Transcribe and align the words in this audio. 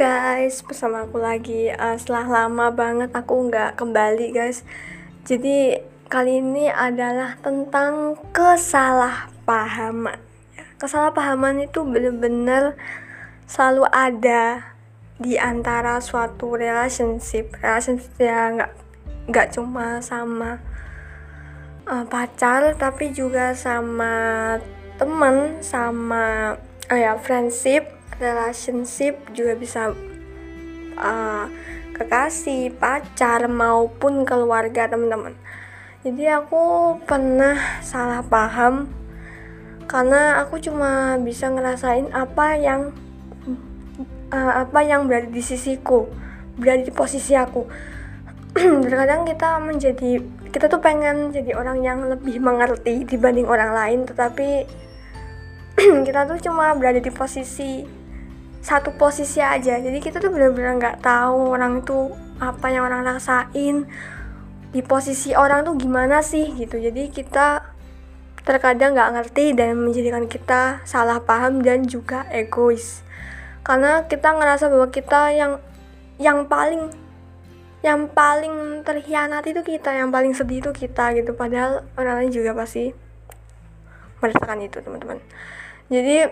guys, 0.00 0.64
bersama 0.64 1.04
aku 1.04 1.20
lagi. 1.20 1.68
Uh, 1.76 1.92
setelah 2.00 2.48
lama 2.48 2.72
banget 2.72 3.12
aku 3.12 3.52
nggak 3.52 3.76
kembali 3.76 4.32
guys. 4.32 4.64
Jadi 5.28 5.76
kali 6.08 6.40
ini 6.40 6.72
adalah 6.72 7.36
tentang 7.44 8.16
kesalahpahaman. 8.32 10.16
Kesalahpahaman 10.80 11.68
itu 11.68 11.84
bener-bener 11.84 12.80
selalu 13.44 13.84
ada 13.92 14.72
di 15.20 15.36
antara 15.36 16.00
suatu 16.00 16.56
relationship. 16.56 17.60
Relationship 17.60 18.16
ya 18.16 18.56
nggak 18.56 18.72
nggak 19.28 19.52
cuma 19.52 20.00
sama 20.00 20.64
uh, 21.84 22.08
pacar 22.08 22.72
tapi 22.80 23.12
juga 23.12 23.52
sama 23.52 24.56
temen 24.96 25.60
sama 25.60 26.56
oh 26.88 26.96
ya 26.96 27.20
friendship 27.20 27.99
relationship 28.20 29.16
juga 29.32 29.56
bisa 29.56 29.96
uh, 31.00 31.46
kekasih, 31.96 32.72
pacar 32.76 33.48
maupun 33.48 34.24
keluarga 34.24 34.88
teman-teman. 34.88 35.36
Jadi 36.00 36.32
aku 36.32 36.96
pernah 37.04 37.60
salah 37.84 38.24
paham 38.24 38.88
karena 39.84 40.40
aku 40.40 40.56
cuma 40.62 41.20
bisa 41.20 41.52
ngerasain 41.52 42.08
apa 42.14 42.56
yang 42.56 42.96
uh, 44.32 44.64
apa 44.64 44.80
yang 44.80 45.04
berada 45.04 45.28
di 45.28 45.44
sisiku, 45.44 46.08
berada 46.56 46.80
di 46.80 46.92
posisi 46.94 47.36
aku. 47.36 47.68
Terkadang 48.88 49.28
kita 49.28 49.60
menjadi 49.60 50.24
kita 50.50 50.72
tuh 50.72 50.80
pengen 50.80 51.36
jadi 51.36 51.52
orang 51.52 51.84
yang 51.84 52.08
lebih 52.08 52.40
mengerti 52.40 53.04
dibanding 53.04 53.44
orang 53.44 53.76
lain, 53.76 54.00
tetapi 54.08 54.64
kita 56.06 56.20
tuh 56.32 56.38
cuma 56.40 56.72
berada 56.80 56.98
di 56.98 57.12
posisi 57.12 57.99
satu 58.60 58.92
posisi 58.94 59.40
aja. 59.40 59.80
Jadi 59.80 59.98
kita 59.98 60.20
tuh 60.20 60.32
bener-bener 60.32 60.76
nggak 60.76 60.96
-bener 61.00 61.04
tahu 61.04 61.40
orang 61.56 61.80
itu 61.80 62.12
apa 62.40 62.66
yang 62.72 62.88
orang 62.88 63.04
rasain 63.04 63.88
di 64.70 64.80
posisi 64.86 65.34
orang 65.34 65.66
tuh 65.66 65.74
gimana 65.76 66.22
sih 66.22 66.52
gitu. 66.54 66.78
Jadi 66.78 67.10
kita 67.10 67.64
terkadang 68.44 68.96
nggak 68.96 69.12
ngerti 69.20 69.52
dan 69.52 69.76
menjadikan 69.76 70.24
kita 70.24 70.80
salah 70.88 71.20
paham 71.20 71.60
dan 71.60 71.84
juga 71.84 72.24
egois. 72.32 73.04
Karena 73.60 74.08
kita 74.08 74.32
ngerasa 74.32 74.72
bahwa 74.72 74.88
kita 74.88 75.34
yang 75.36 75.52
yang 76.16 76.48
paling 76.48 76.92
yang 77.80 78.12
paling 78.12 78.84
terhianati 78.84 79.56
itu 79.56 79.64
kita 79.64 79.96
yang 79.96 80.12
paling 80.12 80.36
sedih 80.36 80.60
itu 80.60 80.70
kita 80.72 81.16
gitu. 81.16 81.32
Padahal 81.36 81.84
orang 81.96 82.24
lain 82.24 82.32
juga 82.32 82.52
pasti 82.56 82.92
merasakan 84.20 84.64
itu 84.64 84.78
teman-teman. 84.84 85.18
Jadi 85.88 86.28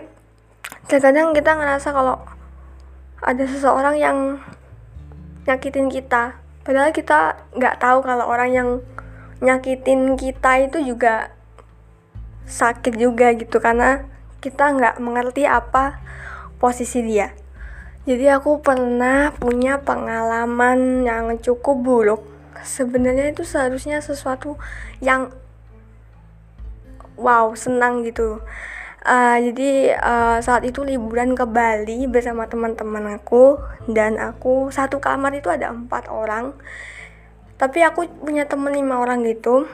terkadang 0.89 1.33
kita 1.37 1.53
ngerasa 1.57 1.93
kalau 1.93 2.17
ada 3.21 3.43
seseorang 3.45 3.95
yang 3.99 4.17
nyakitin 5.45 5.89
kita. 5.89 6.39
Padahal 6.65 6.93
kita 6.93 7.39
nggak 7.57 7.79
tahu 7.81 8.05
kalau 8.05 8.25
orang 8.29 8.51
yang 8.53 8.69
nyakitin 9.39 10.19
kita 10.19 10.69
itu 10.69 10.83
juga 10.83 11.33
sakit 12.49 12.97
juga 12.97 13.31
gitu 13.37 13.61
karena 13.61 14.03
kita 14.41 14.73
nggak 14.73 14.95
mengerti 14.97 15.45
apa 15.45 15.99
posisi 16.57 17.05
dia. 17.05 17.31
Jadi 18.09 18.25
aku 18.31 18.63
pernah 18.63 19.29
punya 19.35 19.77
pengalaman 19.83 21.05
yang 21.05 21.37
cukup 21.37 21.77
buruk. 21.83 22.21
Sebenarnya 22.59 23.31
itu 23.31 23.45
seharusnya 23.45 24.01
sesuatu 24.03 24.59
yang 24.99 25.31
wow 27.19 27.51
senang 27.55 28.01
gitu 28.07 28.39
uh, 29.05 29.37
jadi 29.39 29.95
uh, 29.99 30.37
saat 30.43 30.67
itu 30.67 30.83
liburan 30.83 31.35
ke 31.37 31.45
Bali 31.47 32.07
bersama 32.07 32.49
teman-teman 32.49 33.19
aku 33.19 33.59
dan 33.87 34.19
aku. 34.19 34.71
Satu 34.71 34.99
kamar 34.99 35.35
itu 35.35 35.47
ada 35.51 35.71
empat 35.71 36.11
orang. 36.11 36.55
Tapi 37.59 37.83
aku 37.83 38.07
punya 38.23 38.47
temen 38.47 38.71
lima 38.71 39.03
orang 39.03 39.23
gitu. 39.27 39.67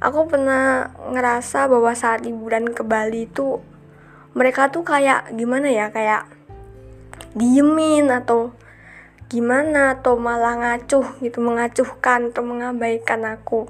Aku 0.00 0.28
pernah 0.28 0.92
ngerasa 1.12 1.68
bahwa 1.68 1.92
saat 1.96 2.24
liburan 2.24 2.72
ke 2.72 2.84
Bali 2.84 3.24
itu 3.28 3.60
mereka 4.36 4.68
tuh 4.68 4.84
kayak 4.84 5.32
gimana 5.32 5.70
ya 5.70 5.88
kayak 5.88 6.28
diemin 7.32 8.10
atau 8.10 8.52
gimana 9.32 9.96
atau 9.98 10.14
malah 10.20 10.54
ngacuh 10.60 11.18
gitu 11.24 11.40
mengacuhkan 11.40 12.30
atau 12.30 12.42
mengabaikan 12.44 13.24
aku. 13.24 13.66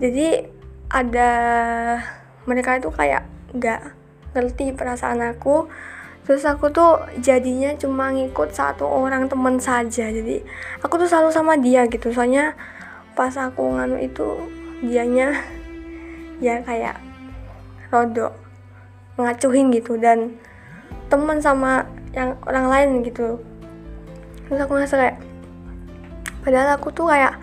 Jadi 0.00 0.48
ada 0.90 1.30
mereka 2.48 2.80
itu 2.80 2.88
kayak 2.92 3.26
nggak 3.56 3.80
ngerti 4.34 4.72
perasaan 4.72 5.20
aku. 5.24 5.66
Terus 6.24 6.46
aku 6.46 6.70
tuh 6.70 7.00
jadinya 7.18 7.74
cuma 7.74 8.12
ngikut 8.14 8.54
satu 8.54 8.86
orang 8.86 9.26
temen 9.26 9.58
saja. 9.58 10.06
Jadi 10.12 10.44
aku 10.84 11.00
tuh 11.00 11.08
selalu 11.10 11.30
sama 11.34 11.58
dia 11.58 11.88
gitu. 11.90 12.12
Soalnya 12.14 12.54
pas 13.18 13.34
aku 13.34 13.74
nganu 13.74 13.98
itu 13.98 14.38
dianya 14.84 15.34
ya 16.44 16.62
kayak 16.62 16.96
rodo 17.90 18.30
ngacuhin 19.18 19.74
gitu. 19.74 19.98
Dan 19.98 20.38
temen 21.10 21.42
sama 21.42 21.88
yang 22.14 22.38
orang 22.46 22.66
lain 22.70 22.90
gitu. 23.02 23.42
Terus 24.46 24.60
aku 24.62 24.72
ngerasa 24.78 24.96
kayak 24.98 25.18
padahal 26.40 26.78
aku 26.78 26.88
tuh 26.94 27.10
kayak 27.10 27.34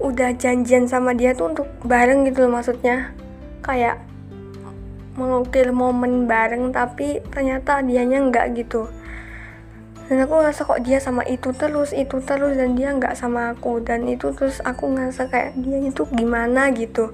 udah 0.00 0.32
janjian 0.36 0.88
sama 0.88 1.12
dia 1.12 1.36
tuh 1.36 1.52
untuk 1.52 1.68
bareng 1.84 2.28
gitu 2.28 2.44
loh 2.44 2.60
maksudnya. 2.60 3.16
Kayak 3.64 4.09
mengukir 5.20 5.68
momen 5.76 6.24
bareng 6.24 6.72
tapi 6.72 7.20
ternyata 7.28 7.84
dianya 7.84 8.24
nggak 8.24 8.56
gitu. 8.56 8.88
Dan 10.08 10.26
aku 10.26 10.42
ngerasa 10.42 10.66
kok 10.66 10.82
dia 10.82 10.98
sama 10.98 11.22
itu 11.28 11.52
terus 11.54 11.94
itu 11.94 12.18
terus 12.24 12.56
dan 12.56 12.74
dia 12.74 12.90
nggak 12.96 13.14
sama 13.14 13.52
aku. 13.52 13.84
Dan 13.84 14.08
itu 14.08 14.32
terus 14.32 14.64
aku 14.64 14.88
ngerasa 14.90 15.28
kayak 15.28 15.60
dia 15.60 15.78
itu 15.84 16.08
gimana 16.10 16.72
gitu. 16.72 17.12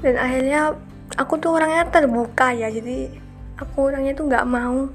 Dan 0.00 0.16
akhirnya 0.16 0.74
aku 1.20 1.36
tuh 1.36 1.60
orangnya 1.60 1.86
terbuka 1.92 2.56
ya 2.56 2.72
jadi 2.72 3.12
aku 3.60 3.92
orangnya 3.92 4.16
tuh 4.16 4.26
nggak 4.26 4.48
mau 4.48 4.90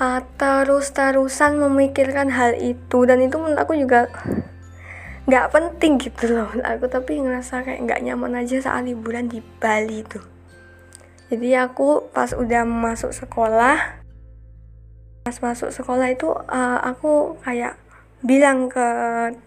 uh, 0.00 0.20
terus-terusan 0.40 1.60
memikirkan 1.60 2.32
hal 2.32 2.56
itu. 2.58 3.04
Dan 3.04 3.20
itu 3.20 3.36
menurut 3.38 3.60
aku 3.60 3.76
juga 3.78 4.08
nggak 5.26 5.50
penting 5.50 5.98
gitu 5.98 6.38
loh 6.38 6.54
aku 6.62 6.86
tapi 6.86 7.18
ngerasa 7.18 7.66
kayak 7.66 7.82
nggak 7.82 8.02
nyaman 8.06 8.46
aja 8.46 8.62
saat 8.62 8.86
liburan 8.86 9.26
di 9.26 9.42
Bali 9.58 10.06
tuh 10.06 10.35
jadi 11.32 11.70
aku 11.70 12.10
pas 12.14 12.30
udah 12.34 12.62
masuk 12.62 13.10
sekolah 13.10 14.02
pas 15.26 15.36
masuk 15.42 15.74
sekolah 15.74 16.06
itu 16.14 16.30
uh, 16.30 16.78
aku 16.86 17.34
kayak 17.42 17.74
bilang 18.22 18.70
ke 18.70 18.86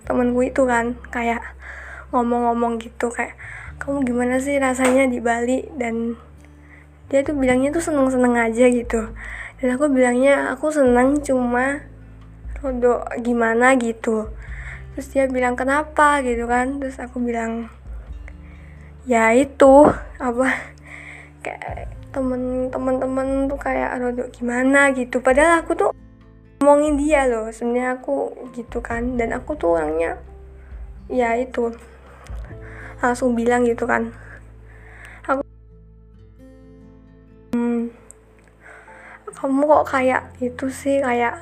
temenku 0.03 0.43
itu 0.43 0.67
kan 0.67 0.95
kayak 1.11 1.39
ngomong-ngomong 2.11 2.81
gitu 2.83 3.07
kayak 3.09 3.39
kamu 3.79 4.03
gimana 4.03 4.35
sih 4.43 4.59
rasanya 4.59 5.07
di 5.07 5.23
Bali? 5.23 5.63
Dan 5.71 6.19
dia 7.07 7.23
tuh 7.23 7.33
bilangnya 7.33 7.71
tuh 7.71 7.81
seneng-seneng 7.81 8.35
aja 8.35 8.67
gitu. 8.67 9.15
Dan 9.63 9.67
aku 9.79 9.87
bilangnya 9.87 10.51
aku 10.51 10.69
seneng 10.69 11.23
cuma 11.23 11.87
rodo 12.59 13.07
gimana 13.23 13.79
gitu. 13.79 14.27
Terus 14.93 15.07
dia 15.15 15.25
bilang 15.31 15.55
kenapa? 15.55 16.19
gitu 16.21 16.43
kan. 16.45 16.83
Terus 16.83 16.99
aku 16.99 17.23
bilang 17.23 17.71
ya 19.07 19.31
itu 19.31 19.87
apa 20.19 20.75
kayak 21.39 21.89
temen-temen 22.11 23.47
tuh 23.47 23.59
kayak 23.59 23.95
aduh 23.95 24.27
gimana? 24.33 24.91
gitu. 24.91 25.21
Padahal 25.23 25.63
aku 25.63 25.71
tuh 25.77 25.91
ngomongin 26.59 26.99
dia 26.99 27.29
loh. 27.29 27.47
Sebenarnya 27.53 28.01
aku 28.01 28.33
gitu 28.55 28.83
kan. 28.83 29.15
Dan 29.15 29.31
aku 29.35 29.55
tuh 29.55 29.79
orangnya 29.79 30.19
ya 31.09 31.33
itu 31.39 31.73
langsung 33.01 33.33
bilang 33.33 33.65
gitu 33.65 33.87
kan. 33.87 34.11
Aku 35.25 35.41
hmm, 37.55 37.89
kamu 39.33 39.61
kok 39.65 39.85
kayak 39.87 40.23
itu 40.43 40.65
sih? 40.69 40.99
Kayak 40.99 41.41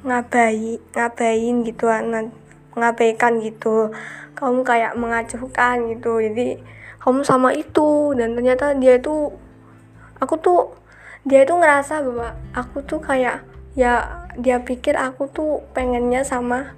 ngabai 0.00 0.80
ngabain 0.96 1.56
gitu 1.64 1.84
kan 1.88 2.32
ngabaikan 2.76 3.42
gitu. 3.42 3.90
Kamu 4.38 4.64
kayak 4.64 4.96
mengacuhkan 4.96 5.90
gitu. 5.90 6.22
Jadi 6.22 6.60
kamu 7.00 7.24
sama 7.24 7.56
itu. 7.56 8.14
Dan 8.14 8.36
ternyata 8.36 8.76
dia 8.76 9.00
itu 9.00 9.32
aku 10.20 10.34
tuh 10.38 10.60
dia 11.24 11.44
itu 11.44 11.52
ngerasa 11.52 12.00
bahwa 12.04 12.36
aku 12.56 12.80
tuh 12.84 13.00
kayak 13.00 13.44
ya 13.76 14.24
dia 14.36 14.60
pikir 14.60 14.96
aku 14.96 15.28
tuh 15.28 15.64
pengennya 15.76 16.24
sama 16.24 16.76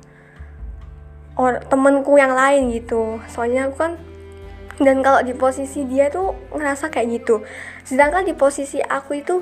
or 1.37 1.61
temenku 1.67 2.17
yang 2.19 2.35
lain 2.35 2.71
gitu. 2.75 3.21
Soalnya 3.31 3.69
aku 3.69 3.77
kan 3.79 3.93
dan 4.81 5.05
kalau 5.05 5.21
di 5.23 5.37
posisi 5.37 5.85
dia 5.85 6.09
tuh 6.09 6.35
ngerasa 6.55 6.89
kayak 6.89 7.23
gitu. 7.23 7.45
Sedangkan 7.85 8.27
di 8.27 8.35
posisi 8.35 8.81
aku 8.83 9.21
itu 9.21 9.37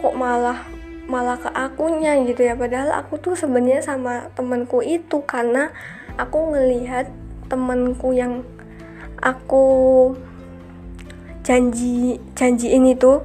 kok 0.00 0.14
malah 0.16 0.64
malah 1.06 1.38
ke 1.38 1.50
akunya 1.54 2.18
gitu 2.26 2.42
ya. 2.42 2.58
Padahal 2.58 2.92
aku 2.98 3.22
tuh 3.22 3.38
sebenarnya 3.38 3.82
sama 3.82 4.28
temenku 4.34 4.82
itu 4.82 5.22
karena 5.22 5.70
aku 6.18 6.56
ngelihat 6.56 7.08
temenku 7.46 8.10
yang 8.10 8.42
aku 9.20 9.64
janji 11.46 12.18
janji 12.34 12.74
ini 12.74 12.98
tuh 12.98 13.22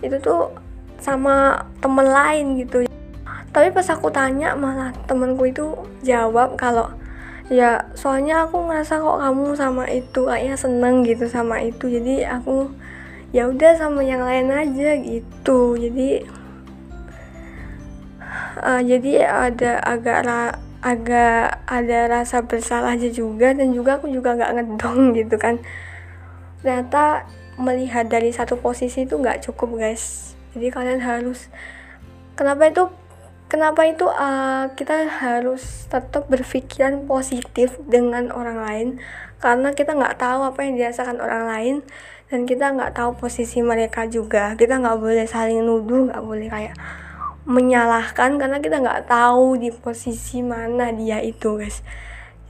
itu 0.00 0.16
tuh 0.22 0.50
sama 0.98 1.66
temen 1.78 2.06
lain 2.08 2.58
gitu. 2.58 2.88
Tapi 3.48 3.72
pas 3.72 3.88
aku 3.90 4.12
tanya 4.12 4.52
malah 4.54 4.92
temenku 5.08 5.48
itu 5.48 5.74
jawab 6.04 6.54
kalau 6.60 6.92
ya 7.48 7.80
soalnya 7.96 8.44
aku 8.44 8.60
ngerasa 8.68 9.00
kok 9.00 9.18
kamu 9.24 9.56
sama 9.56 9.84
itu 9.88 10.20
kayaknya 10.28 10.56
seneng 10.56 11.00
gitu 11.00 11.24
sama 11.32 11.64
itu 11.64 11.88
jadi 11.88 12.38
aku 12.38 12.68
ya 13.32 13.48
udah 13.48 13.72
sama 13.76 14.04
yang 14.04 14.24
lain 14.24 14.52
aja 14.52 15.00
gitu. 15.00 15.76
Jadi 15.76 16.28
uh, 18.60 18.80
jadi 18.84 19.12
ada 19.48 19.80
agak 19.80 20.18
ra, 20.28 20.40
agak 20.78 21.66
ada 21.66 22.06
rasa 22.06 22.46
bersalah 22.46 22.94
aja 22.94 23.10
juga 23.10 23.50
dan 23.50 23.74
juga 23.74 23.98
aku 23.98 24.06
juga 24.10 24.38
nggak 24.38 24.52
ngedong 24.54 25.00
gitu 25.18 25.36
kan. 25.36 25.58
Ternyata 26.62 27.26
melihat 27.58 28.06
dari 28.06 28.30
satu 28.30 28.58
posisi 28.58 29.02
itu 29.02 29.18
nggak 29.18 29.50
cukup 29.50 29.78
guys. 29.78 30.34
Jadi 30.54 30.70
kalian 30.70 31.02
harus 31.02 31.50
kenapa 32.38 32.70
itu 32.70 32.86
kenapa 33.50 33.82
itu 33.90 34.06
uh, 34.06 34.70
kita 34.78 35.10
harus 35.10 35.90
tetap 35.90 36.30
berpikiran 36.30 37.06
positif 37.10 37.74
dengan 37.90 38.30
orang 38.30 38.58
lain? 38.62 38.88
Karena 39.42 39.74
kita 39.74 39.94
nggak 39.98 40.18
tahu 40.18 40.46
apa 40.46 40.62
yang 40.62 40.78
dirasakan 40.78 41.18
orang 41.18 41.44
lain 41.46 41.76
dan 42.30 42.46
kita 42.46 42.70
nggak 42.70 42.94
tahu 42.94 43.18
posisi 43.18 43.58
mereka 43.62 44.06
juga. 44.06 44.54
Kita 44.54 44.78
nggak 44.78 44.98
boleh 44.98 45.26
saling 45.26 45.62
nuduh 45.66 46.10
nggak 46.10 46.22
boleh 46.22 46.46
kayak 46.46 46.74
menyalahkan 47.48 48.36
karena 48.36 48.60
kita 48.60 48.84
nggak 48.84 49.08
tahu 49.08 49.56
di 49.56 49.72
posisi 49.72 50.44
mana 50.44 50.92
dia 50.92 51.24
itu 51.24 51.56
guys. 51.56 51.80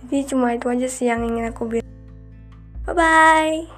Jadi 0.03 0.35
cuma 0.35 0.51
itu 0.53 0.67
aja 0.67 0.91
sih 0.91 1.07
yang 1.07 1.23
ingin 1.23 1.55
aku 1.55 1.71
bilang. 1.71 1.89
Bye 2.83 2.95
bye 2.99 3.78